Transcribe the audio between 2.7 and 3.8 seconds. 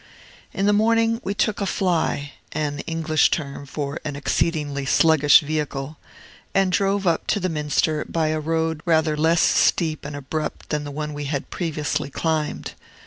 English term